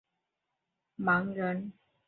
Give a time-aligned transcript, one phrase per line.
[0.03, 0.09] 他的父
[0.97, 1.73] 亲瞽叟是个盲人。